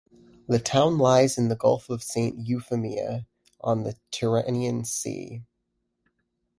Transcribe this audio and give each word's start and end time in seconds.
The 0.47 0.57
town 0.57 0.97
lies 0.97 1.37
in 1.37 1.49
the 1.49 1.55
Gulf 1.55 1.87
of 1.91 2.01
Saint 2.01 2.39
Eufemia, 2.47 3.27
on 3.59 3.83
the 3.83 3.97
Tyrrhenian 4.09 4.83
Sea. 4.83 5.43